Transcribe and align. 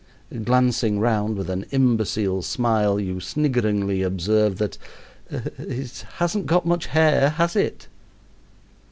Glancing 0.45 0.99
round 0.99 1.37
with 1.37 1.47
an 1.47 1.67
imbecile 1.69 2.41
smile, 2.41 2.99
you 2.99 3.17
sniggeringly 3.19 4.01
observe 4.03 4.57
that 4.57 4.79
"it 5.29 6.05
hasn't 6.17 6.47
got 6.47 6.65
much 6.65 6.87
hair 6.87 7.29
has 7.29 7.55
it?" 7.55 7.87